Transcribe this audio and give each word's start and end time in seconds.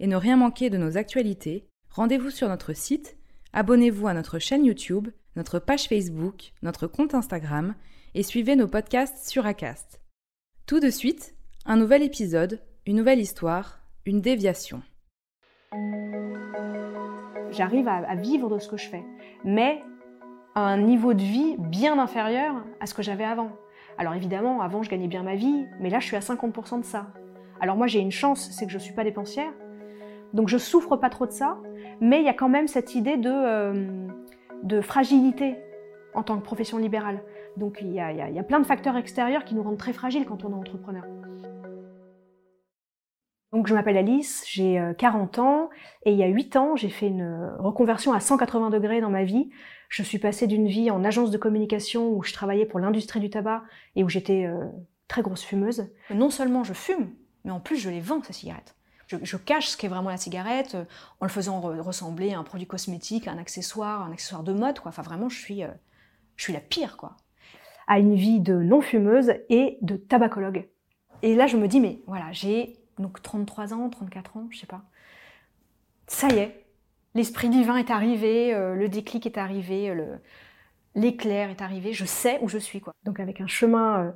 et 0.00 0.06
ne 0.06 0.16
rien 0.16 0.36
manquer 0.36 0.70
de 0.70 0.78
nos 0.78 0.96
actualités, 0.96 1.66
rendez-vous 1.90 2.30
sur 2.30 2.48
notre 2.48 2.72
site, 2.72 3.16
abonnez-vous 3.52 4.08
à 4.08 4.14
notre 4.14 4.38
chaîne 4.38 4.64
YouTube, 4.64 5.08
notre 5.36 5.58
page 5.58 5.88
Facebook, 5.88 6.52
notre 6.62 6.86
compte 6.86 7.14
Instagram 7.14 7.74
et 8.14 8.22
suivez 8.22 8.56
nos 8.56 8.68
podcasts 8.68 9.28
sur 9.28 9.46
Acast. 9.46 10.00
Tout 10.66 10.80
de 10.80 10.90
suite, 10.90 11.34
un 11.64 11.76
nouvel 11.76 12.02
épisode, 12.02 12.60
une 12.86 12.96
nouvelle 12.96 13.20
histoire, 13.20 13.80
une 14.06 14.20
déviation. 14.20 14.82
J'arrive 17.50 17.88
à, 17.88 18.14
vivre 18.14 18.48
de 18.48 18.58
ce 18.58 18.68
que 18.68 18.76
je 18.76 18.88
fais, 18.88 19.04
mais 19.44 19.80
à 20.54 20.60
un 20.60 20.78
niveau 20.78 21.14
de 21.14 21.22
vie 21.22 21.56
bien 21.58 21.98
inférieur 21.98 22.64
à 22.80 22.86
ce 22.86 22.94
que 22.94 23.02
j'avais 23.02 23.24
avant. 23.24 23.50
Alors 23.96 24.14
évidemment, 24.14 24.60
avant 24.60 24.82
je 24.82 24.90
gagnais 24.90 25.08
bien 25.08 25.22
ma 25.22 25.34
vie, 25.34 25.66
mais 25.80 25.90
là 25.90 26.00
je 26.00 26.06
suis 26.06 26.16
à 26.16 26.20
50% 26.20 26.80
de 26.80 26.84
ça. 26.84 27.08
Alors 27.60 27.76
moi 27.76 27.86
j'ai 27.86 28.00
une 28.00 28.12
chance, 28.12 28.50
c'est 28.52 28.66
que 28.66 28.72
je 28.72 28.78
ne 28.78 28.82
suis 28.82 28.94
pas 28.94 29.04
dépensière, 29.04 29.52
donc 30.32 30.48
je 30.48 30.58
souffre 30.58 30.96
pas 30.96 31.10
trop 31.10 31.26
de 31.26 31.32
ça, 31.32 31.58
mais 32.00 32.20
il 32.20 32.24
y 32.24 32.28
a 32.28 32.34
quand 32.34 32.48
même 32.48 32.68
cette 32.68 32.94
idée 32.94 33.16
de, 33.16 33.30
euh, 33.30 34.82
fragilité 34.82 35.56
en 36.14 36.22
tant 36.22 36.36
que 36.38 36.42
profession 36.42 36.78
libérale. 36.78 37.22
Donc 37.56 37.78
il 37.80 37.92
y, 37.92 38.00
a, 38.00 38.12
y, 38.12 38.42
plein 38.42 38.60
de 38.60 38.66
facteurs 38.66 38.96
extérieurs 38.96 39.44
qui 39.44 39.54
nous 39.54 39.62
rendent 39.62 39.78
très 39.78 39.92
fragiles 39.92 40.26
quand 40.26 40.44
on 40.44 40.50
est 40.50 40.54
entrepreneur. 40.54 41.04
Donc 43.52 43.66
je 43.66 43.74
m'appelle 43.74 43.96
Alice, 43.96 44.44
j'ai 44.46 44.80
40 44.98 45.38
euh, 45.38 45.42
ans 45.42 45.70
et 46.04 46.12
il 46.12 46.18
y 46.18 46.22
a 46.22 46.26
8 46.26 46.56
ans 46.56 46.76
j'ai 46.76 46.90
fait 46.90 47.08
une 47.08 47.52
reconversion 47.58 48.12
à 48.12 48.20
180 48.20 48.70
degrés 48.70 49.00
dans 49.00 49.10
ma 49.10 49.24
vie. 49.24 49.48
Je 49.88 50.02
suis 50.02 50.18
passée 50.18 50.46
d'une 50.46 50.66
vie 50.66 50.90
en 50.90 51.02
agence 51.02 51.30
de 51.30 51.38
communication 51.38 52.12
où 52.12 52.22
je 52.22 52.34
travaillais 52.34 52.66
pour 52.66 52.78
l'industrie 52.78 53.20
du 53.20 53.30
tabac 53.30 53.62
et 53.96 54.04
où 54.04 54.08
j'étais 54.10 54.44
euh, 54.44 54.66
très 55.08 55.22
grosse 55.22 55.42
fumeuse. 55.42 55.90
Non 56.14 56.28
seulement 56.28 56.62
je 56.62 56.74
fume, 56.74 57.14
mais 57.44 57.50
en 57.50 57.60
plus 57.60 57.76
je 57.76 57.88
les 57.88 58.00
vends 58.00 58.22
ces 58.22 58.34
cigarettes 58.34 58.77
je, 59.08 59.36
cache 59.36 59.68
ce 59.68 59.76
qu'est 59.76 59.88
vraiment 59.88 60.10
la 60.10 60.16
cigarette 60.16 60.74
euh, 60.74 60.84
en 61.20 61.24
le 61.24 61.30
faisant 61.30 61.60
ressembler 61.60 62.34
à 62.34 62.38
un 62.38 62.44
produit 62.44 62.66
cosmétique, 62.66 63.26
un 63.28 63.38
accessoire, 63.38 64.02
un 64.02 64.12
accessoire 64.12 64.42
de 64.42 64.52
mode. 64.52 64.78
Quoi. 64.80 64.90
Enfin, 64.90 65.02
vraiment, 65.02 65.28
je 65.28 65.38
suis, 65.38 65.64
euh, 65.64 65.68
je 66.36 66.44
suis 66.44 66.52
la 66.52 66.60
pire. 66.60 66.96
quoi. 66.96 67.16
À 67.86 67.98
une 67.98 68.14
vie 68.14 68.40
de 68.40 68.54
non-fumeuse 68.54 69.32
et 69.48 69.78
de 69.80 69.96
tabacologue. 69.96 70.68
Et 71.22 71.34
là, 71.34 71.46
je 71.46 71.56
me 71.56 71.68
dis, 71.68 71.80
mais 71.80 72.00
voilà, 72.06 72.30
j'ai 72.32 72.76
donc 72.98 73.22
33 73.22 73.72
ans, 73.74 73.88
34 73.88 74.36
ans, 74.36 74.46
je 74.50 74.58
sais 74.58 74.66
pas. 74.66 74.82
Ça 76.06 76.28
y 76.28 76.38
est, 76.38 76.66
l'esprit 77.14 77.48
divin 77.48 77.76
est 77.76 77.90
arrivé, 77.90 78.54
euh, 78.54 78.74
le 78.74 78.88
déclic 78.88 79.26
est 79.26 79.38
arrivé, 79.38 79.94
l'éclair 80.94 81.50
est 81.50 81.62
arrivé, 81.62 81.92
je 81.92 82.04
sais 82.04 82.38
où 82.42 82.48
je 82.48 82.58
suis. 82.58 82.80
quoi. 82.80 82.92
Donc 83.04 83.20
avec 83.20 83.40
un 83.40 83.46
chemin 83.46 84.14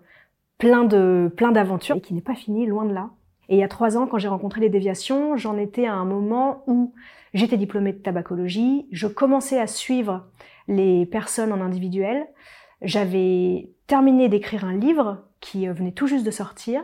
plein 0.58 0.84
de 0.84 1.32
plein 1.36 1.50
d'aventures 1.52 1.96
et 1.96 2.00
qui 2.00 2.14
n'est 2.14 2.20
pas 2.20 2.34
fini, 2.34 2.66
loin 2.66 2.84
de 2.84 2.92
là. 2.92 3.10
Et 3.48 3.56
il 3.56 3.58
y 3.58 3.64
a 3.64 3.68
trois 3.68 3.96
ans, 3.96 4.06
quand 4.06 4.18
j'ai 4.18 4.28
rencontré 4.28 4.60
les 4.60 4.68
déviations, 4.68 5.36
j'en 5.36 5.56
étais 5.58 5.86
à 5.86 5.94
un 5.94 6.04
moment 6.04 6.62
où 6.66 6.94
j'étais 7.34 7.56
diplômée 7.56 7.92
de 7.92 7.98
tabacologie, 7.98 8.86
je 8.92 9.06
commençais 9.06 9.58
à 9.58 9.66
suivre 9.66 10.26
les 10.68 11.06
personnes 11.06 11.52
en 11.52 11.60
individuel, 11.60 12.26
j'avais 12.82 13.70
terminé 13.86 14.28
d'écrire 14.28 14.64
un 14.64 14.76
livre 14.76 15.24
qui 15.40 15.68
euh, 15.68 15.72
venait 15.72 15.92
tout 15.92 16.06
juste 16.06 16.26
de 16.26 16.30
sortir, 16.30 16.82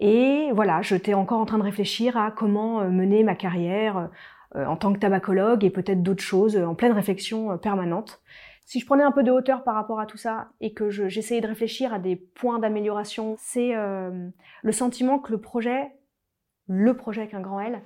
et 0.00 0.50
voilà, 0.52 0.82
j'étais 0.82 1.14
encore 1.14 1.40
en 1.40 1.46
train 1.46 1.58
de 1.58 1.62
réfléchir 1.62 2.16
à 2.16 2.30
comment 2.30 2.80
euh, 2.80 2.88
mener 2.88 3.22
ma 3.22 3.34
carrière 3.34 4.08
euh, 4.56 4.66
en 4.66 4.76
tant 4.76 4.92
que 4.92 4.98
tabacologue 4.98 5.64
et 5.64 5.70
peut-être 5.70 6.02
d'autres 6.02 6.22
choses, 6.22 6.56
en 6.56 6.74
pleine 6.74 6.92
réflexion 6.92 7.56
permanente. 7.58 8.20
Si 8.64 8.80
je 8.80 8.86
prenais 8.86 9.02
un 9.02 9.12
peu 9.12 9.22
de 9.22 9.30
hauteur 9.30 9.64
par 9.64 9.74
rapport 9.74 10.00
à 10.00 10.06
tout 10.06 10.16
ça 10.16 10.48
et 10.60 10.72
que 10.72 10.88
j'essayais 10.88 11.40
de 11.40 11.46
réfléchir 11.46 11.92
à 11.92 11.98
des 11.98 12.16
points 12.16 12.58
d'amélioration, 12.58 13.34
c'est 13.38 13.72
le 13.74 14.72
sentiment 14.72 15.18
que 15.18 15.32
le 15.32 15.40
projet 15.40 15.92
le 16.68 16.94
projet 16.94 17.22
avec 17.22 17.34
un 17.34 17.40
grand 17.40 17.60
L, 17.60 17.82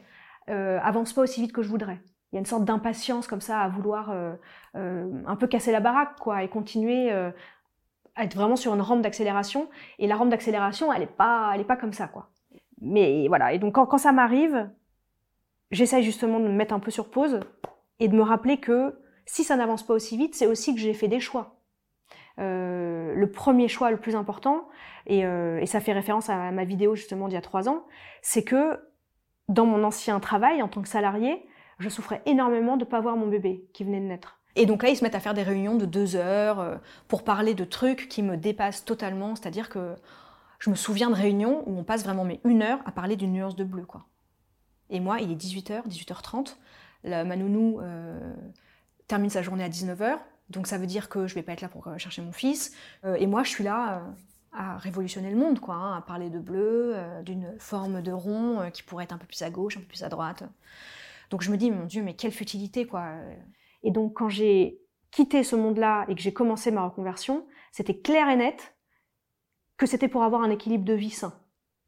euh, 0.49 0.79
avance 0.83 1.13
pas 1.13 1.23
aussi 1.23 1.41
vite 1.41 1.53
que 1.53 1.63
je 1.63 1.69
voudrais. 1.69 2.01
Il 2.33 2.37
y 2.37 2.39
a 2.39 2.41
une 2.41 2.47
sorte 2.47 2.65
d'impatience 2.65 3.27
comme 3.27 3.41
ça 3.41 3.61
à 3.61 3.69
vouloir 3.69 4.11
euh, 4.11 4.35
euh, 4.77 5.23
un 5.27 5.37
peu 5.37 5.47
casser 5.47 5.73
la 5.73 5.81
baraque, 5.81 6.19
quoi, 6.21 6.43
et 6.43 6.49
continuer 6.49 7.11
à 7.11 8.25
être 8.25 8.35
vraiment 8.35 8.57
sur 8.57 8.75
une 8.75 8.81
rampe 8.81 9.03
d'accélération. 9.03 9.69
Et 9.99 10.07
la 10.07 10.17
rampe 10.17 10.31
d'accélération, 10.31 10.93
elle 10.93 11.03
est 11.03 11.07
pas, 11.07 11.57
pas 11.67 11.77
comme 11.77 11.93
ça, 11.93 12.09
quoi. 12.09 12.31
Mais 12.81 13.27
voilà. 13.29 13.53
Et 13.53 13.59
donc 13.59 13.75
quand, 13.75 13.87
quand 13.87 13.99
ça 13.99 14.13
m'arrive, 14.13 14.69
j'essaye 15.71 16.03
justement 16.03 16.41
de 16.41 16.45
me 16.45 16.53
mettre 16.53 16.75
un 16.75 16.81
peu 16.81 16.91
sur 16.91 17.11
pause 17.11 17.41
et 18.01 18.09
de 18.09 18.15
me 18.15 18.23
rappeler 18.23 18.59
que 18.59 18.99
si 19.27 19.45
ça 19.45 19.57
n'avance 19.57 19.85
pas 19.85 19.95
aussi 19.95 20.17
vite, 20.17 20.35
c'est 20.35 20.47
aussi 20.47 20.75
que 20.75 20.81
j'ai 20.81 20.95
fait 20.95 21.09
des 21.09 21.21
choix. 21.21 21.57
Euh, 22.39 23.15
le 23.15 23.31
premier 23.31 23.69
choix 23.69 23.91
le 23.91 23.97
plus 23.97 24.15
important, 24.15 24.69
euh, 25.11 25.59
et, 25.59 25.67
ça 25.67 25.81
fait 25.81 25.93
référence 25.93 26.29
à 26.29 26.51
ma 26.53 26.65
vidéo 26.65 26.95
justement 26.95 27.29
d'il 27.29 27.35
y 27.35 27.39
a 27.39 27.43
trois 27.43 27.69
ans, 27.69 27.85
c'est 28.23 28.45
que 28.45 28.79
dans 29.49 29.67
mon 29.67 29.85
ancien 29.85 30.21
travail 30.21 30.63
en 30.63 30.69
tant 30.69 30.83
que 30.83 30.89
salarié, 30.89 31.47
je 31.79 31.89
souffrais 31.89 32.23
énormément 32.27 32.77
de 32.77 32.85
ne 32.85 32.91
pas 32.91 33.01
voir 33.01 33.17
mon 33.17 33.27
bébé 33.27 33.69
qui 33.73 33.85
venait 33.85 34.01
de 34.01 34.07
naître. 34.07 34.41
Et 34.55 34.65
donc 34.65 34.83
là, 34.83 34.89
ils 34.89 34.97
se 34.97 35.05
mettent 35.05 35.15
à 35.15 35.21
faire 35.21 35.35
des 35.35 35.43
réunions 35.43 35.77
de 35.77 35.85
deux 35.85 36.17
heures 36.17 36.61
euh, 36.61 36.77
pour 37.09 37.25
parler 37.25 37.55
de 37.55 37.65
trucs 37.65 38.09
qui 38.09 38.23
me 38.23 38.37
dépassent 38.37 38.85
totalement. 38.85 39.35
C'est-à-dire 39.35 39.69
que 39.69 39.95
je 40.59 40.71
me 40.71 40.75
souviens 40.75 41.11
de 41.11 41.15
réunions 41.15 41.63
où 41.67 41.79
on 41.79 41.85
passe 41.85 42.05
vraiment 42.05 42.25
mais 42.25 42.41
une 42.45 42.63
heure 42.63 42.81
à 42.87 42.93
parler 42.93 43.17
d'une 43.17 43.33
nuance 43.33 43.57
de 43.57 43.65
bleu. 43.65 43.85
quoi. 43.85 44.07
Et 44.89 45.01
moi, 45.01 45.21
il 45.21 45.31
est 45.31 45.37
18h, 45.37 45.87
18h30. 45.87 46.57
La, 47.05 47.25
ma 47.25 47.37
nounou 47.37 47.81
termine 49.07 49.31
sa 49.31 49.43
journée 49.43 49.65
à 49.65 49.69
19h. 49.69 50.19
Donc 50.51 50.67
ça 50.67 50.79
veut 50.79 50.87
dire 50.87 51.09
que 51.09 51.27
je 51.27 51.35
vais 51.35 51.43
pas 51.43 51.53
être 51.53 51.61
là 51.61 51.69
pour 51.69 51.87
euh, 51.89 51.99
chercher 51.99 52.23
mon 52.23 52.33
fils. 52.33 52.73
Euh, 53.05 53.15
et 53.17 53.27
moi, 53.27 53.43
je 53.43 53.51
suis 53.51 53.65
là 53.65 53.99
euh, 53.99 54.11
à 54.53 54.79
révolutionner 54.79 55.31
le 55.31 55.37
monde, 55.37 55.61
quoi, 55.61 55.75
hein, 55.75 55.97
à 55.97 56.01
parler 56.01 56.31
de 56.31 56.39
bleu, 56.39 56.97
d'une 57.25 57.55
forme 57.59 58.01
de 58.01 58.13
rond 58.13 58.71
qui 58.73 58.83
pourrait 58.83 59.05
être 59.05 59.13
un 59.13 59.19
peu 59.19 59.27
plus 59.27 59.43
à 59.43 59.51
gauche, 59.51 59.77
un 59.77 59.81
peu 59.81 59.87
plus 59.87 60.03
à 60.03 60.09
droite. 60.09 60.45
Donc 61.31 61.43
je 61.43 61.51
me 61.51 61.57
dis, 61.57 61.71
mon 61.71 61.85
Dieu, 61.85 62.03
mais 62.03 62.15
quelle 62.15 62.33
futilité, 62.33 62.87
quoi. 62.87 63.13
Et 63.83 63.91
donc 63.91 64.15
quand 64.15 64.29
j'ai 64.29 64.81
quitté 65.11 65.45
ce 65.45 65.57
monde-là 65.57 66.07
et 66.09 66.15
que 66.15 66.23
j'ai 66.23 66.33
commencé 66.33 66.71
ma 66.71 66.85
reconversion, 66.85 67.47
c'était 67.71 67.99
clair 67.99 68.31
et 68.31 68.37
net 68.37 68.75
que 69.77 69.85
c'était 69.85 70.09
pour 70.09 70.23
avoir 70.23 70.43
un 70.43 70.51
équilibre 70.51 70.85
de 70.85 70.95
vie 70.95 71.11
sain. 71.11 71.35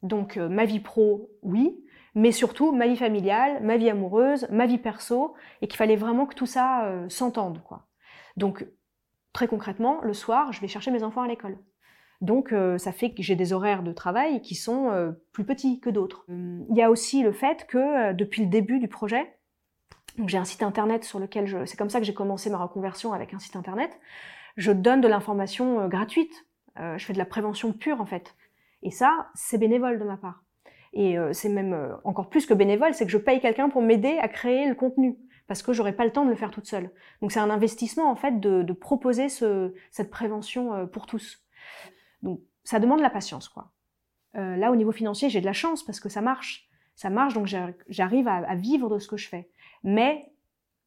Donc 0.03 0.37
ma 0.37 0.65
vie 0.65 0.79
pro, 0.79 1.29
oui, 1.41 1.83
mais 2.15 2.31
surtout 2.31 2.71
ma 2.71 2.87
vie 2.87 2.97
familiale, 2.97 3.61
ma 3.63 3.77
vie 3.77 3.89
amoureuse, 3.89 4.47
ma 4.49 4.65
vie 4.65 4.77
perso, 4.77 5.33
et 5.61 5.67
qu'il 5.67 5.77
fallait 5.77 5.95
vraiment 5.95 6.25
que 6.25 6.35
tout 6.35 6.45
ça 6.45 7.05
s'entende, 7.09 7.61
quoi. 7.63 7.89
Donc, 8.37 8.65
très 9.33 9.47
concrètement, 9.47 9.99
le 10.01 10.13
soir, 10.13 10.53
je 10.53 10.61
vais 10.61 10.67
chercher 10.67 10.91
mes 10.91 11.03
enfants 11.03 11.21
à 11.21 11.27
l'école. 11.27 11.57
Donc, 12.21 12.51
euh, 12.51 12.77
ça 12.77 12.91
fait 12.91 13.13
que 13.13 13.21
j'ai 13.21 13.35
des 13.35 13.53
horaires 13.53 13.83
de 13.83 13.93
travail 13.93 14.41
qui 14.41 14.55
sont 14.55 14.89
euh, 14.91 15.11
plus 15.31 15.45
petits 15.45 15.79
que 15.79 15.89
d'autres. 15.89 16.25
Il 16.27 16.75
y 16.75 16.81
a 16.81 16.89
aussi 16.89 17.21
le 17.21 17.31
fait 17.31 17.65
que 17.67 17.77
euh, 17.77 18.13
depuis 18.13 18.43
le 18.43 18.49
début 18.49 18.79
du 18.79 18.87
projet, 18.87 19.37
j'ai 20.25 20.37
un 20.37 20.45
site 20.45 20.63
internet 20.63 21.03
sur 21.03 21.19
lequel 21.19 21.47
je, 21.47 21.65
c'est 21.65 21.77
comme 21.77 21.89
ça 21.89 21.99
que 21.99 22.05
j'ai 22.05 22.13
commencé 22.13 22.49
ma 22.49 22.57
reconversion 22.57 23.13
avec 23.13 23.33
un 23.33 23.39
site 23.39 23.55
internet. 23.55 23.99
Je 24.57 24.71
donne 24.71 24.99
de 24.99 25.07
l'information 25.07 25.87
gratuite. 25.87 26.45
je 26.75 27.05
fais 27.05 27.13
de 27.13 27.17
la 27.17 27.25
prévention 27.25 27.71
pure 27.71 28.01
en 28.01 28.05
fait. 28.05 28.35
Et 28.83 28.91
ça, 28.91 29.29
c'est 29.33 29.57
bénévole 29.57 29.99
de 29.99 30.03
ma 30.03 30.17
part. 30.17 30.43
Et 30.93 31.17
c'est 31.33 31.49
même 31.49 31.97
encore 32.03 32.29
plus 32.29 32.47
que 32.47 32.53
bénévole, 32.55 32.95
c'est 32.95 33.05
que 33.05 33.11
je 33.11 33.17
paye 33.19 33.39
quelqu'un 33.39 33.69
pour 33.69 33.83
m'aider 33.83 34.17
à 34.17 34.27
créer 34.27 34.67
le 34.67 34.73
contenu 34.73 35.17
parce 35.49 35.63
que 35.63 35.73
j'aurais 35.73 35.93
pas 35.93 36.05
le 36.05 36.11
temps 36.11 36.25
de 36.25 36.29
le 36.29 36.35
faire 36.35 36.51
toute 36.51 36.67
seule. 36.67 36.91
Donc 37.21 37.31
c'est 37.31 37.39
un 37.39 37.49
investissement 37.49 38.09
en 38.09 38.15
fait 38.15 38.39
de, 38.39 38.71
proposer 38.71 39.27
cette 39.29 40.11
prévention 40.11 40.73
euh, 40.73 40.85
pour 40.85 41.07
tous. 41.07 41.43
Donc 42.21 42.39
ça 42.63 42.79
demande 42.79 43.01
la 43.01 43.09
patience 43.09 43.49
quoi. 43.49 43.71
Euh, 44.35 44.55
là 44.55 44.71
au 44.71 44.75
niveau 44.75 44.91
financier 44.91 45.27
j'ai 45.29 45.41
de 45.41 45.45
la 45.45 45.53
chance 45.53 45.83
parce 45.83 45.99
que 45.99 46.07
ça 46.07 46.21
marche, 46.21 46.69
ça 46.95 47.09
marche 47.09 47.33
donc 47.33 47.47
j'arrive 47.89 48.27
à, 48.27 48.55
vivre 48.55 48.89
de 48.89 48.99
ce 48.99 49.07
que 49.07 49.17
je 49.17 49.27
fais, 49.27 49.49
mais 49.83 50.31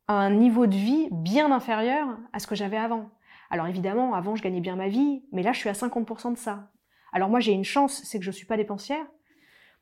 à 0.07 0.15
un 0.15 0.31
niveau 0.31 0.69
de 0.69 0.77
vie 0.77 1.09
bien 1.11 1.51
inférieur 1.51 2.17
à 2.33 2.39
ce 2.39 2.47
que 2.47 2.55
j'avais 2.55 2.77
avant. 2.77 3.11
Alors 3.51 3.67
évidemment, 3.67 4.15
avant, 4.15 4.37
je 4.37 4.43
gagnais 4.43 4.61
bien 4.61 4.77
ma 4.77 4.89
vie, 4.89 5.25
mais 5.33 5.43
là, 5.43 5.53
je 5.53 5.59
suis 5.59 5.69
à 5.69 5.73
50% 5.73 6.33
de 6.33 6.39
ça. 6.39 6.71
Alors 7.13 7.29
moi, 7.29 7.41
j'ai 7.41 7.53
une 7.53 7.65
chance, 7.65 8.03
c'est 8.05 8.19
que 8.19 8.25
je 8.25 8.31
ne 8.31 8.35
suis 8.35 8.47
pas 8.47 8.57
dépensière. 8.57 9.07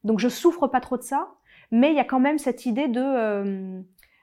Donc 0.04 0.18
je 0.18 0.28
souffre 0.28 0.66
pas 0.66 0.80
trop 0.80 0.96
de 0.96 1.02
ça, 1.02 1.34
mais 1.70 1.90
il 1.90 1.96
y 1.96 2.00
a 2.00 2.04
quand 2.04 2.20
même 2.20 2.38
cette 2.38 2.66
idée 2.66 2.88
de, 2.88 3.00
euh, 3.00 3.80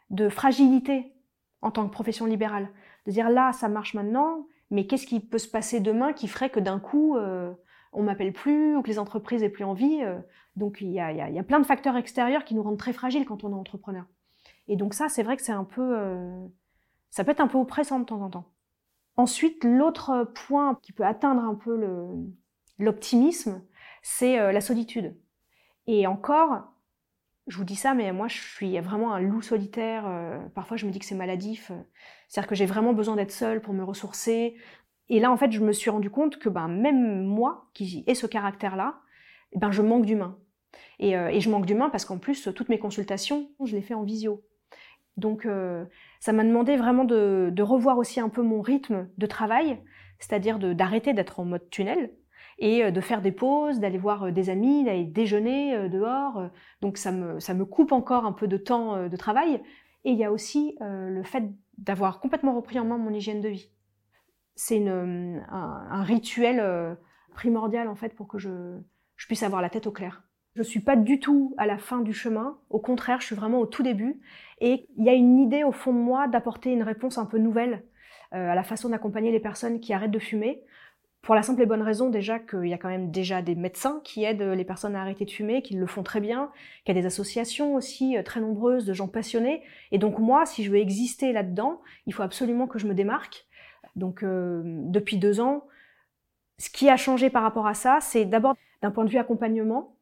de 0.09 0.30
fragilité 0.30 1.13
en 1.62 1.71
tant 1.71 1.86
que 1.88 1.92
profession 1.92 2.25
libérale. 2.25 2.69
De 3.06 3.12
dire 3.12 3.30
là, 3.30 3.54
ça 3.54 3.69
marche 3.69 3.94
maintenant, 3.94 4.48
mais 4.69 4.86
qu'est-ce 4.86 5.07
qui 5.07 5.19
peut 5.19 5.38
se 5.38 5.48
passer 5.48 5.80
demain 5.80 6.13
qui 6.13 6.27
ferait 6.27 6.50
que 6.50 6.59
d'un 6.59 6.80
coup, 6.80 7.15
euh, 7.15 7.54
on 7.94 8.04
m'appelle 8.04 8.33
plus 8.33 8.75
ou 8.75 8.81
que 8.81 8.89
les 8.89 9.00
entreprises 9.00 9.44
aient 9.44 9.50
plus 9.50 9.63
envie 9.63 10.01
euh. 10.04 10.19
Donc 10.56 10.81
il 10.81 10.89
y, 10.89 11.00
a, 11.00 11.12
y, 11.12 11.39
a, 11.39 11.44
plein 11.44 11.59
de 11.59 11.65
facteurs 11.68 11.95
extérieurs 11.98 12.44
qui 12.44 12.56
nous 12.56 12.63
rendent 12.63 12.80
très 12.80 12.92
fragiles 12.92 13.25
quand 13.25 13.44
on 13.44 13.51
est 13.51 13.56
entrepreneur. 13.56 14.06
Et 14.68 14.75
donc 14.75 14.95
ça, 14.95 15.07
c'est 15.07 15.21
vrai 15.21 15.38
que 15.38 15.44
c'est 15.44 15.51
un 15.51 15.63
peu... 15.63 15.95
ça 17.12 17.24
peut 17.24 17.30
être 17.30 17.42
un 17.42 17.48
peu 17.48 17.59
oppressant 17.59 18.00
de 18.00 18.06
temps 18.06 18.24
en 18.24 18.31
temps. 18.31 18.51
Ensuite, 19.18 19.63
l'autre 19.63 20.31
point 20.33 20.80
qui 20.81 20.94
peut 20.94 21.06
atteindre 21.06 21.44
un 21.44 21.54
peu 21.54 21.77
l'optimisme, 22.78 23.62
c'est 24.02 24.38
la 24.52 24.62
solitude. 24.62 25.16
Et 25.88 26.06
encore, 26.08 26.68
je 27.48 27.58
vous 27.58 27.64
dis 27.64 27.76
ça, 27.76 27.94
mais 27.94 28.12
moi, 28.12 28.28
je 28.28 28.38
suis 28.38 28.78
vraiment 28.80 29.14
un 29.14 29.22
loup 29.22 29.42
solitaire. 29.42 30.06
Euh, 30.06 30.38
parfois, 30.54 30.76
je 30.78 30.86
me 30.86 30.92
dis 30.92 31.00
que 31.00 31.06
c'est 31.06 31.16
maladif. 31.16 31.72
C'est-à-dire 32.28 32.48
que 32.48 32.56
j'ai 32.56 32.66
vraiment 32.66 32.94
besoin 32.94 33.16
d'être 33.16 33.32
seule 33.32 33.62
pour 33.62 33.74
me 33.74 33.84
ressourcer. 33.84 34.58
Et 35.10 35.20
là, 35.20 35.32
en 35.32 35.38
fait, 35.38 35.52
je 35.52 35.62
me 35.62 35.72
suis 35.72 35.90
rendu 35.90 36.10
compte 36.10 36.38
que 36.40 36.50
ben, 36.50 36.68
même 36.68 37.24
moi, 37.24 37.70
qui 37.74 38.04
ai 38.06 38.16
ce 38.16 38.28
caractère-là, 38.28 39.00
ben, 39.56 39.72
je 39.72 39.82
manque 39.82 40.06
d'humain. 40.06 40.38
Et, 41.00 41.18
euh, 41.18 41.30
et, 41.30 41.40
je 41.40 41.50
manque 41.50 41.66
d'humain 41.66 41.90
parce 41.90 42.04
qu'en 42.04 42.18
plus, 42.18 42.50
toutes 42.54 42.68
mes 42.68 42.80
consultations, 42.80 43.50
je 43.64 43.76
les 43.76 43.82
fais 43.82 43.94
en 43.94 44.04
visio. 44.04 44.44
Donc, 45.16 45.46
euh, 45.46 45.86
ça 46.20 46.34
m'a 46.34 46.44
demandé 46.44 46.76
vraiment 46.76 47.06
de, 47.06 47.50
de, 47.52 47.64
revoir 47.64 47.98
aussi 47.98 48.20
un 48.20 48.30
peu 48.30 48.44
mon 48.44 48.62
rythme 48.62 49.10
de 49.18 49.26
travail, 49.26 49.82
c'est-à-dire 50.20 50.60
d'arrêter 50.60 51.14
d'être 51.14 51.40
en 51.40 51.46
mode 51.46 51.70
tunnel, 51.70 52.12
et 52.60 52.84
euh, 52.84 52.92
de 52.92 53.01
faire 53.01 53.22
des 53.22 53.31
pauses, 53.31 53.80
d'aller 53.80 53.98
voir 53.98 54.24
euh, 54.24 54.31
des 54.31 54.50
amis, 54.50 54.84
d'aller 54.84 55.06
déjeuner 55.06 55.75
euh, 55.75 55.89
dehors. 55.89 56.50
Donc 56.81 56.98
ça 56.98 57.12
me, 57.12 57.39
ça 57.39 57.54
me 57.54 57.66
coupe 57.66 57.92
encore 57.92 58.25
un 58.25 58.31
peu 58.31 58.48
de 58.48 58.57
temps 58.57 59.07
de 59.07 59.16
travail. 59.16 59.62
Et 60.04 60.12
il 60.12 60.18
y 60.18 60.24
a 60.24 60.31
aussi 60.31 60.78
le 60.80 61.24
fait 61.24 61.44
d'avoir 61.78 62.19
complètement 62.19 62.56
repris 62.56 62.80
en 62.80 62.86
main 62.86 62.98
mon 62.98 63.13
hygiène 63.13 63.42
de 63.42 63.50
vie. 63.50 63.69
C'est 64.56 64.88
un, 64.88 66.04
rituel 66.04 66.98
primordial 67.34 67.88
en 67.88 67.95
fait 67.95 68.16
pour 68.16 68.28
que 68.28 68.38
je, 68.38 68.78
je 69.16 69.25
puisse 69.25 69.44
avoir 69.44 69.62
la 69.62 69.69
tête 69.69 69.88
au 69.88 69.92
clair. 69.92 70.24
Je 70.56 70.63
suis 70.63 70.80
pas 70.80 70.95
du 70.95 71.19
tout 71.19 71.54
à 71.57 71.66
la 71.66 71.78
fin 71.78 72.00
du 72.00 72.13
chemin. 72.13 72.57
Au 72.69 72.80
contraire, 72.80 73.19
je 73.19 73.25
suis 73.25 73.36
vraiment 73.36 73.60
au 73.60 73.66
tout 73.66 73.83
début. 73.83 74.22
Et 74.62 74.88
il 74.98 75.04
y 75.04 75.10
a 75.10 75.13
une 75.13 75.40
idée 75.40 75.63
au 75.63 75.74
fond 75.74 75.92
de 75.92 76.00
moi 76.00 76.28
d'apporter 76.28 76.72
une 76.72 76.83
réponse 76.83 77.18
un 77.18 77.25
peu 77.25 77.38
nouvelle 77.38 77.83
à 78.31 78.56
la 78.56 78.63
façon 78.63 78.90
d'accompagner 78.90 79.31
les 79.31 79.40
personnes 79.40 79.80
qui 79.80 79.94
arrêtent 79.94 80.12
de 80.12 80.19
fumer. 80.19 80.63
Pour 81.22 81.36
la 81.36 81.44
simple 81.44 81.62
et 81.62 81.66
bonne 81.66 81.81
raison 81.81 82.10
déjà 82.10 82.40
qu'il 82.40 82.68
y 82.68 82.74
a 82.74 82.78
quand 82.78 82.88
même 82.88 83.12
déjà 83.12 83.42
des 83.42 83.56
médecins 83.56 84.00
qui 84.04 84.24
aident 84.24 84.42
les 84.42 84.64
personnes 84.64 84.96
à 84.96 85.02
arrêter 85.02 85.25
de 85.25 85.31
fumer, 85.31 85.62
qui 85.62 85.75
le 85.75 85.86
font 85.86 86.04
très 86.04 86.22
bien, 86.22 86.52
qu'il 86.86 86.96
y 86.96 86.98
a 86.98 87.02
des 87.02 87.08
associations 87.08 87.75
aussi 87.75 88.18
euh, 88.18 88.24
très 88.24 88.40
nombreuses 88.40 88.86
de 88.86 88.94
gens 88.94 89.08
passionnés. 89.08 89.64
Et 89.92 89.98
donc 89.98 90.19
moi, 90.19 90.46
si 90.46 90.64
je 90.64 90.72
veux 90.72 90.78
exister 90.78 91.34
là-dedans, 91.34 91.81
il 92.06 92.14
faut 92.14 92.24
absolument 92.24 92.68
que 92.68 92.80
je 92.80 92.88
me 92.88 92.94
démarque. 92.94 93.46
Donc 93.96 94.24
euh, 94.24 94.62
depuis 94.66 95.18
deux 95.18 95.42
ans, 95.42 95.68
ce 96.60 96.69
qui 96.69 96.90
a 96.90 96.98
changé 96.98 97.30
par 97.30 97.44
rapport 97.44 97.68
à 97.68 97.74
ça, 97.74 98.00
c'est 98.02 98.25
d'abord 98.25 98.56
d'un 98.81 98.92
point 98.92 99.04
de 99.04 99.10
vue 99.10 99.18
accompagnement. 99.18 99.98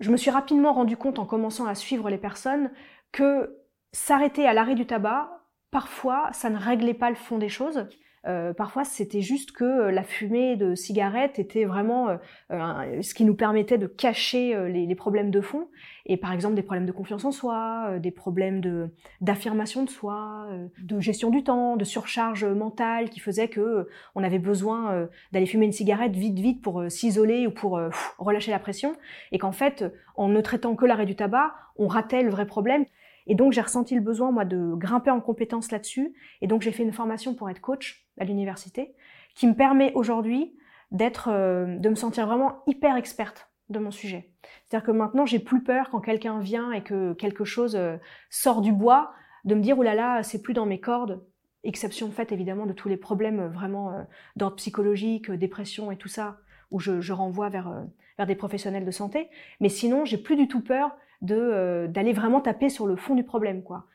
Je 0.00 0.10
me 0.10 0.16
suis 0.16 0.30
rapidement 0.30 0.72
rendu 0.72 0.96
compte 0.96 1.18
en 1.18 1.26
commençant 1.26 1.66
à 1.66 1.74
suivre 1.74 2.08
les 2.08 2.18
personnes 2.18 2.70
que 3.12 3.58
s'arrêter 3.92 4.46
à 4.46 4.52
l'arrêt 4.52 4.74
du 4.74 4.86
tabac, 4.86 5.35
parfois, 5.76 6.30
ça 6.32 6.48
ne 6.48 6.56
réglait 6.56 6.94
pas 6.94 7.10
le 7.10 7.16
fond 7.16 7.36
des 7.36 7.50
choses. 7.50 7.86
Euh, 8.26 8.54
parfois, 8.54 8.84
c'était 8.84 9.20
juste 9.20 9.52
que 9.52 9.64
euh, 9.64 9.90
la 9.90 10.04
fumée 10.04 10.56
de 10.56 10.74
cigarette 10.74 11.38
était 11.38 11.66
vraiment 11.66 12.16
euh, 12.50 13.02
ce 13.02 13.12
qui 13.12 13.26
nous 13.26 13.34
permettait 13.34 13.76
de 13.76 13.86
cacher 13.86 14.56
les, 14.70 14.94
problèmes 14.94 15.30
de 15.30 15.42
fond. 15.42 15.68
Et 16.06 16.16
par 16.16 16.32
exemple, 16.32 16.54
des 16.54 16.62
problèmes 16.62 16.86
de 16.86 16.92
confiance 16.92 17.26
en 17.26 17.30
soi, 17.30 17.98
des 17.98 18.10
problèmes 18.10 18.62
de 18.62 18.88
d'affirmation 19.20 19.84
de 19.84 19.90
soi, 19.90 20.48
de 20.82 20.98
gestion 20.98 21.28
du 21.28 21.44
temps, 21.44 21.76
de 21.76 21.84
surcharge 21.84 22.46
mentale 22.46 23.10
qui 23.10 23.20
faisait 23.20 23.48
que 23.48 23.86
on 24.14 24.24
avait 24.24 24.38
besoin 24.38 25.06
d'aller 25.32 25.44
fumer 25.44 25.66
une 25.66 25.72
cigarette 25.72 26.16
vite, 26.16 26.38
vite 26.38 26.62
pour 26.62 26.84
s'isoler 26.88 27.46
ou 27.46 27.50
pour 27.50 27.78
relâcher 28.16 28.50
la 28.50 28.58
pression. 28.58 28.96
Et 29.30 29.38
qu'en 29.38 29.52
fait, 29.52 29.84
en 30.14 30.28
ne 30.28 30.40
traitant 30.40 30.74
que 30.74 30.86
l'arrêt 30.86 31.04
du 31.04 31.16
tabac, 31.16 31.52
on 31.76 31.86
ratait 31.86 32.22
le 32.22 32.30
vrai 32.30 32.46
problème. 32.46 32.86
Et 33.26 33.34
donc 33.34 33.52
j'ai 33.52 33.60
ressenti 33.60 33.94
le 33.94 34.00
besoin 34.00 34.30
moi 34.30 34.44
de 34.44 34.74
grimper 34.74 35.10
en 35.10 35.20
compétences 35.20 35.70
là-dessus. 35.70 36.14
Et 36.40 36.46
donc 36.46 36.62
j'ai 36.62 36.72
fait 36.72 36.82
une 36.82 36.92
formation 36.92 37.34
pour 37.34 37.50
être 37.50 37.60
coach 37.60 38.06
à 38.18 38.24
l'université, 38.24 38.94
qui 39.34 39.46
me 39.46 39.54
permet 39.54 39.92
aujourd'hui 39.94 40.56
d'être, 40.90 41.28
euh, 41.30 41.76
de 41.78 41.88
me 41.88 41.94
sentir 41.94 42.26
vraiment 42.26 42.62
hyper 42.66 42.96
experte 42.96 43.50
de 43.68 43.78
mon 43.78 43.90
sujet. 43.90 44.30
C'est-à-dire 44.64 44.86
que 44.86 44.92
maintenant 44.92 45.26
j'ai 45.26 45.40
plus 45.40 45.62
peur 45.62 45.90
quand 45.90 46.00
quelqu'un 46.00 46.38
vient 46.38 46.72
et 46.72 46.82
que 46.82 47.14
quelque 47.14 47.44
chose 47.44 47.74
euh, 47.74 47.96
sort 48.30 48.62
du 48.62 48.72
bois, 48.72 49.12
de 49.44 49.54
me 49.54 49.60
dire 49.60 49.78
oh 49.78 49.82
là 49.82 49.94
là 49.94 50.22
c'est 50.22 50.40
plus 50.40 50.54
dans 50.54 50.66
mes 50.66 50.80
cordes. 50.80 51.24
Exception 51.64 52.12
faite 52.12 52.30
évidemment 52.30 52.66
de 52.66 52.72
tous 52.72 52.88
les 52.88 52.96
problèmes 52.96 53.40
euh, 53.40 53.48
vraiment 53.48 54.06
d'ordre 54.36 54.56
psychologique, 54.56 55.30
dépression 55.32 55.90
et 55.90 55.96
tout 55.96 56.08
ça, 56.08 56.38
où 56.70 56.78
je, 56.78 57.12
renvoie 57.12 57.48
vers, 57.48 57.84
vers 58.18 58.26
des 58.26 58.36
professionnels 58.36 58.84
de 58.84 58.90
santé. 58.92 59.28
Mais 59.60 59.68
sinon 59.68 60.04
j'ai 60.04 60.18
plus 60.18 60.36
du 60.36 60.46
tout 60.46 60.62
peur 60.62 60.96
de 61.22 61.86
d'aller 61.88 62.12
vraiment 62.12 62.40
taper 62.40 62.68
sur 62.68 62.86
le 62.86 62.96
fond 62.96 63.14
du 63.14 63.24
problème 63.24 63.62
quoi. 63.62 63.86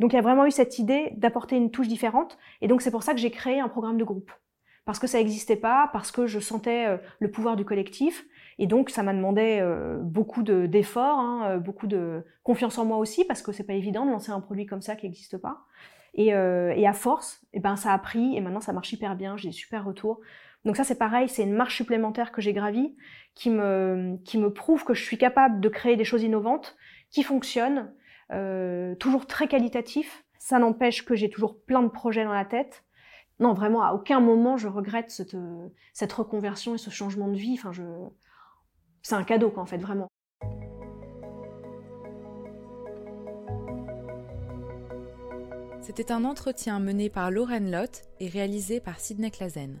Donc 0.00 0.14
il 0.14 0.16
y 0.16 0.18
a 0.18 0.22
vraiment 0.22 0.46
eu 0.46 0.50
cette 0.50 0.78
idée 0.78 1.12
d'apporter 1.16 1.56
une 1.56 1.70
touche 1.70 1.86
différente, 1.86 2.38
et 2.62 2.68
donc 2.68 2.80
c'est 2.80 2.90
pour 2.90 3.02
ça 3.02 3.12
que 3.12 3.20
j'ai 3.20 3.30
créé 3.30 3.60
un 3.60 3.68
programme 3.68 3.98
de 3.98 4.04
groupe. 4.04 4.32
Parce 4.86 4.98
que 4.98 5.06
ça 5.06 5.18
n'existait 5.18 5.56
pas, 5.56 5.90
parce 5.92 6.10
que 6.10 6.26
je 6.26 6.40
sentais 6.40 6.86
euh, 6.86 6.96
le 7.18 7.30
pouvoir 7.30 7.54
du 7.54 7.66
collectif, 7.66 8.26
et 8.58 8.66
donc 8.66 8.88
ça 8.88 9.02
m'a 9.02 9.12
demandé 9.12 9.58
euh, 9.60 9.98
beaucoup 10.00 10.42
d'efforts, 10.42 11.18
hein, 11.18 11.50
euh, 11.50 11.58
beaucoup 11.58 11.86
de 11.86 12.24
confiance 12.42 12.78
en 12.78 12.86
moi 12.86 12.96
aussi, 12.96 13.26
parce 13.26 13.42
que 13.42 13.52
c'est 13.52 13.64
pas 13.64 13.74
évident 13.74 14.06
de 14.06 14.10
lancer 14.10 14.32
un 14.32 14.40
produit 14.40 14.64
comme 14.64 14.80
ça 14.80 14.96
qui 14.96 15.06
n'existe 15.06 15.36
pas. 15.36 15.64
Et, 16.14 16.32
à 16.32 16.92
force, 16.92 17.40
et 17.52 17.58
eh 17.58 17.60
ben 17.60 17.76
ça 17.76 17.92
a 17.92 17.98
pris, 17.98 18.36
et 18.36 18.40
maintenant 18.40 18.60
ça 18.60 18.72
marche 18.72 18.92
hyper 18.92 19.14
bien, 19.14 19.36
j'ai 19.36 19.50
des 19.50 19.54
super 19.54 19.84
retours. 19.84 20.20
Donc 20.64 20.76
ça 20.76 20.84
c'est 20.84 20.98
pareil, 20.98 21.28
c'est 21.28 21.42
une 21.42 21.54
marche 21.54 21.76
supplémentaire 21.76 22.32
que 22.32 22.42
j'ai 22.42 22.52
gravie, 22.52 22.94
qui 23.34 23.50
me, 23.50 24.16
qui 24.24 24.38
me 24.38 24.52
prouve 24.52 24.84
que 24.84 24.94
je 24.94 25.02
suis 25.02 25.18
capable 25.18 25.60
de 25.60 25.68
créer 25.68 25.96
des 25.96 26.04
choses 26.04 26.22
innovantes, 26.22 26.76
qui 27.10 27.22
fonctionnent, 27.22 27.92
euh, 28.32 28.94
toujours 28.96 29.26
très 29.26 29.48
qualitatif. 29.48 30.24
Ça 30.38 30.58
n'empêche 30.58 31.04
que 31.04 31.14
j'ai 31.14 31.30
toujours 31.30 31.60
plein 31.62 31.82
de 31.82 31.88
projets 31.88 32.24
dans 32.24 32.32
la 32.32 32.44
tête. 32.44 32.84
Non, 33.38 33.54
vraiment, 33.54 33.82
à 33.82 33.92
aucun 33.92 34.20
moment 34.20 34.58
je 34.58 34.68
regrette 34.68 35.10
cette, 35.10 35.36
cette 35.94 36.12
reconversion 36.12 36.74
et 36.74 36.78
ce 36.78 36.90
changement 36.90 37.28
de 37.28 37.36
vie. 37.36 37.56
Enfin, 37.58 37.72
je... 37.72 37.82
C'est 39.02 39.14
un 39.14 39.24
cadeau, 39.24 39.50
quoi, 39.50 39.62
en 39.62 39.66
fait, 39.66 39.78
vraiment. 39.78 40.08
C'était 45.80 46.12
un 46.12 46.24
entretien 46.24 46.78
mené 46.78 47.08
par 47.08 47.30
Lauren 47.30 47.70
Lott 47.70 48.02
et 48.20 48.28
réalisé 48.28 48.80
par 48.80 49.00
Sidney 49.00 49.30
Clazen. 49.30 49.80